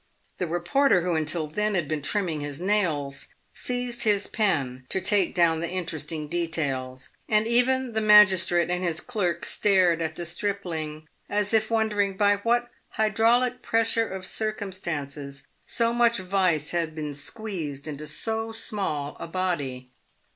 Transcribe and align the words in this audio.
The 0.39 0.47
reporter 0.47 1.01
who, 1.01 1.13
until 1.13 1.45
then, 1.45 1.75
had 1.75 1.87
been 1.87 2.01
trimming 2.01 2.41
his 2.41 2.59
nails, 2.59 3.27
seized 3.53 4.01
his 4.01 4.25
pen 4.25 4.83
to 4.89 4.99
take 4.99 5.35
down 5.35 5.59
the 5.59 5.69
interesting 5.69 6.27
details, 6.27 7.09
and 7.29 7.45
even 7.45 7.93
the 7.93 8.01
magistrate 8.01 8.71
and 8.71 8.83
his 8.83 8.99
clerk 8.99 9.45
stared 9.45 10.01
at 10.01 10.15
the 10.15 10.25
stripling 10.25 11.07
as 11.29 11.53
if 11.53 11.69
wondering 11.69 12.17
by 12.17 12.37
what 12.37 12.71
hydraulic 12.89 13.61
pressure 13.61 14.07
of 14.09 14.25
circumstances 14.25 15.45
so 15.67 15.93
much 15.93 16.17
vice 16.17 16.71
had 16.71 16.95
been 16.95 17.13
squeezed 17.13 17.87
into 17.87 18.07
so 18.07 18.51
small 18.51 19.15
a 19.19 19.27
body. 19.27 19.91